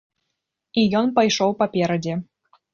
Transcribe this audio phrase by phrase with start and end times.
[0.79, 2.21] І ён пайшоў паперадзе.